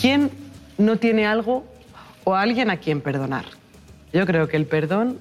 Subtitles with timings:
[0.00, 0.30] ¿Quién
[0.78, 1.66] no tiene algo
[2.22, 3.46] o alguien a quien perdonar?
[4.12, 5.18] Yo creo que el perdón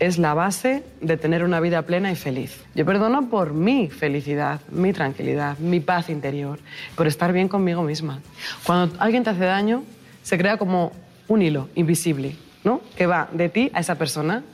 [0.00, 2.62] es la base de tener una vida plena y feliz.
[2.74, 6.58] Yo perdono por mi felicidad, mi tranquilidad, mi paz interior,
[6.94, 8.20] por estar bien conmigo misma.
[8.64, 9.82] Cuando alguien te hace daño,
[10.22, 10.92] se crea como
[11.26, 12.82] un hilo invisible, ¿no?
[12.96, 14.44] Que va de ti a esa persona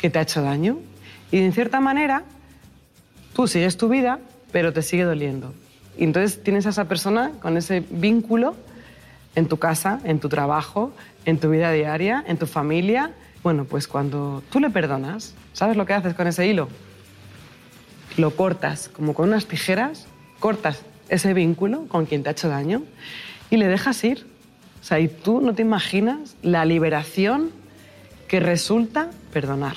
[0.00, 0.78] que te ha hecho daño.
[1.30, 2.22] Y en cierta manera,
[3.34, 4.20] tú sigues tu vida,
[4.52, 5.52] pero te sigue doliendo.
[5.98, 8.56] Y entonces tienes a esa persona con ese vínculo
[9.38, 10.92] en tu casa, en tu trabajo,
[11.24, 13.12] en tu vida diaria, en tu familia,
[13.44, 16.68] bueno, pues cuando tú le perdonas, ¿sabes lo que haces con ese hilo?
[18.16, 20.06] Lo cortas, como con unas tijeras,
[20.40, 22.82] cortas ese vínculo con quien te ha hecho daño
[23.48, 24.26] y le dejas ir.
[24.80, 27.50] O sea, y tú no te imaginas la liberación
[28.26, 29.76] que resulta perdonar.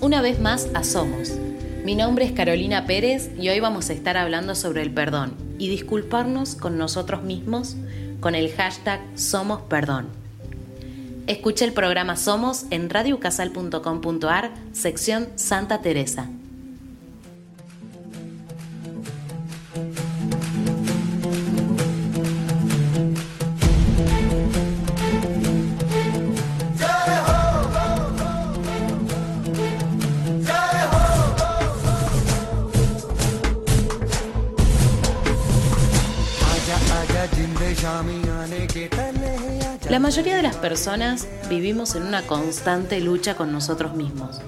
[0.00, 1.32] Una vez más a Somos.
[1.84, 5.68] Mi nombre es Carolina Pérez y hoy vamos a estar hablando sobre el perdón y
[5.68, 7.74] disculparnos con nosotros mismos
[8.20, 10.06] con el hashtag Somos Perdón.
[11.26, 16.28] Escucha el programa Somos en radiocasal.com.ar, sección Santa Teresa.
[39.94, 44.40] La mayoría de las personas vivimos en una constante lucha con nosotros mismos.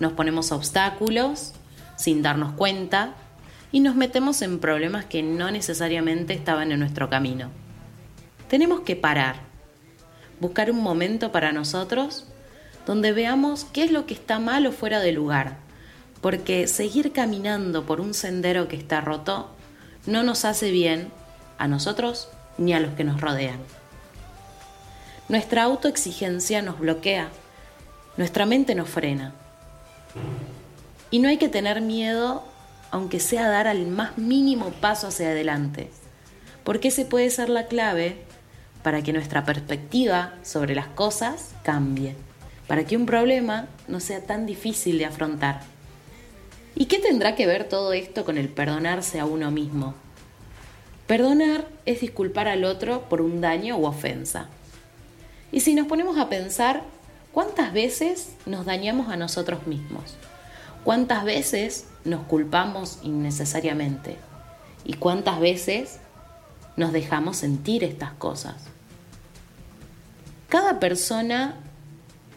[0.00, 1.52] Nos ponemos obstáculos
[1.96, 3.12] sin darnos cuenta
[3.72, 7.50] y nos metemos en problemas que no necesariamente estaban en nuestro camino.
[8.48, 9.36] Tenemos que parar,
[10.40, 12.24] buscar un momento para nosotros
[12.86, 15.58] donde veamos qué es lo que está mal o fuera de lugar,
[16.22, 19.50] porque seguir caminando por un sendero que está roto
[20.06, 21.08] no nos hace bien
[21.58, 23.58] a nosotros ni a los que nos rodean.
[25.30, 27.28] Nuestra autoexigencia nos bloquea,
[28.16, 29.32] nuestra mente nos frena.
[31.12, 32.42] Y no hay que tener miedo,
[32.90, 35.88] aunque sea dar al más mínimo paso hacia adelante,
[36.64, 38.16] porque ese puede ser la clave
[38.82, 42.16] para que nuestra perspectiva sobre las cosas cambie,
[42.66, 45.60] para que un problema no sea tan difícil de afrontar.
[46.74, 49.94] ¿Y qué tendrá que ver todo esto con el perdonarse a uno mismo?
[51.06, 54.48] Perdonar es disculpar al otro por un daño u ofensa.
[55.52, 56.82] Y si nos ponemos a pensar,
[57.32, 60.14] ¿cuántas veces nos dañamos a nosotros mismos?
[60.84, 64.16] ¿Cuántas veces nos culpamos innecesariamente?
[64.84, 65.98] ¿Y cuántas veces
[66.76, 68.54] nos dejamos sentir estas cosas?
[70.48, 71.56] Cada persona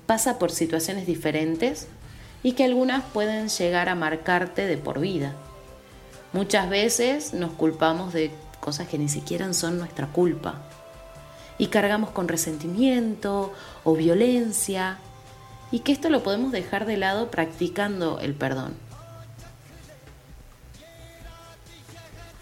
[0.06, 1.88] pasa por situaciones diferentes
[2.42, 5.34] y que algunas pueden llegar a marcarte de por vida.
[6.34, 10.62] Muchas veces nos culpamos de cosas que ni siquiera son nuestra culpa
[11.58, 13.54] y cargamos con resentimiento
[13.84, 14.98] o violencia
[15.72, 18.74] y que esto lo podemos dejar de lado practicando el perdón.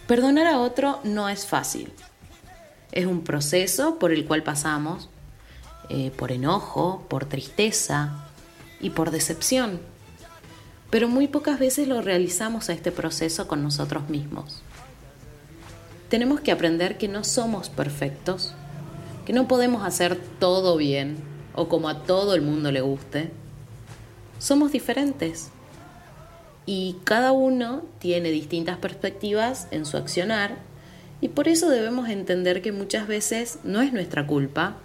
[0.07, 1.93] Perdonar a otro no es fácil.
[2.91, 5.09] Es un proceso por el cual pasamos
[5.87, 8.25] eh, por enojo, por tristeza
[8.81, 9.79] y por decepción.
[10.89, 14.61] Pero muy pocas veces lo realizamos a este proceso con nosotros mismos.
[16.09, 18.53] Tenemos que aprender que no somos perfectos
[19.31, 21.15] que no podemos hacer todo bien
[21.55, 23.31] o como a todo el mundo le guste.
[24.39, 25.51] Somos diferentes
[26.65, 30.57] y cada uno tiene distintas perspectivas en su accionar
[31.21, 34.75] y por eso debemos entender que muchas veces no es nuestra culpa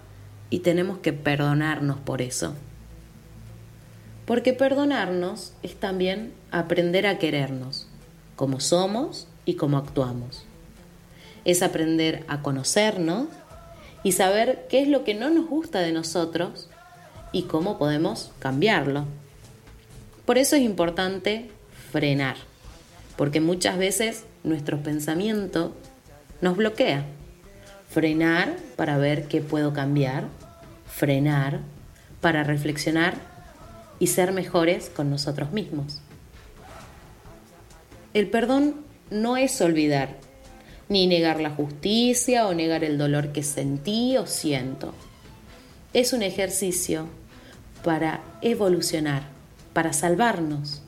[0.49, 2.53] y tenemos que perdonarnos por eso.
[4.25, 7.89] Porque perdonarnos es también aprender a querernos,
[8.37, 10.45] como somos y como actuamos.
[11.43, 13.27] es aprender a conocernos
[14.07, 16.69] y saber qué es lo que no nos gusta de nosotros
[17.33, 19.03] y cómo podemos cambiarlo.
[20.25, 21.51] Por eso es importante
[21.91, 22.37] frenar,
[23.17, 25.75] porque muchas veces nuestro pensamiento
[26.39, 27.03] nos bloquea.
[27.89, 30.23] Frenar para ver qué puedo cambiar,
[30.85, 31.59] frenar
[32.21, 33.15] para reflexionar
[33.99, 35.99] y ser mejores con nosotros mismos.
[38.13, 40.15] El perdón no es olvidar,
[40.89, 44.93] ni negar la justicia o negar el dolor que sentí o siento.
[45.93, 47.07] Es un ejercicio
[47.83, 49.23] para evolucionar,
[49.73, 50.81] para salvarnos,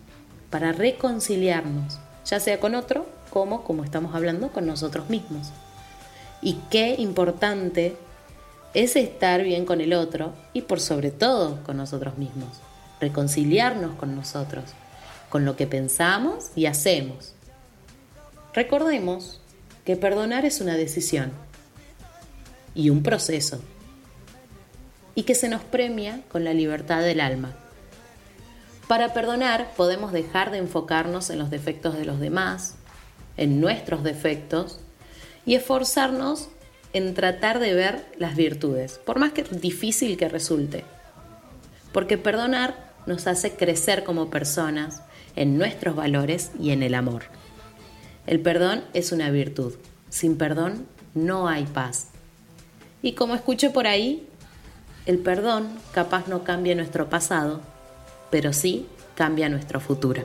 [0.50, 5.50] para reconciliarnos, ya sea con otro como, como estamos hablando, con nosotros mismos.
[6.42, 7.96] Y qué importante
[8.74, 12.50] es estar bien con el otro y por sobre todo con nosotros mismos,
[13.00, 14.66] reconciliarnos con nosotros,
[15.30, 17.34] con lo que pensamos y hacemos.
[18.54, 19.39] Recordemos
[19.90, 21.32] que perdonar es una decisión
[22.76, 23.60] y un proceso
[25.16, 27.56] y que se nos premia con la libertad del alma.
[28.88, 32.76] Para perdonar podemos dejar de enfocarnos en los defectos de los demás,
[33.36, 34.80] en nuestros defectos
[35.44, 36.50] y esforzarnos
[36.94, 40.86] en tratar de ver las virtudes, por más que difícil que resulte.
[41.92, 45.02] Porque perdonar nos hace crecer como personas
[45.36, 47.39] en nuestros valores y en el amor.
[48.26, 49.74] El perdón es una virtud.
[50.10, 52.08] Sin perdón no hay paz.
[53.02, 54.28] Y como escuché por ahí,
[55.06, 57.62] el perdón capaz no cambia nuestro pasado,
[58.30, 60.22] pero sí cambia nuestro futuro.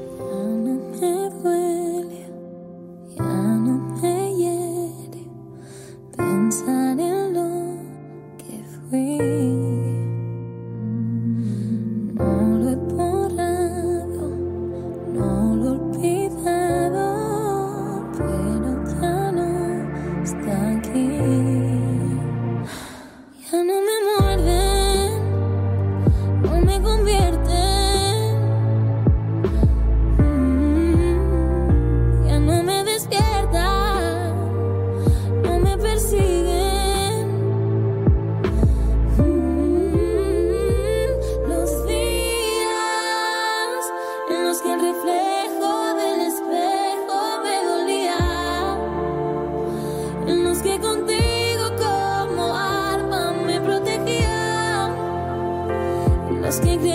[56.54, 56.93] Asking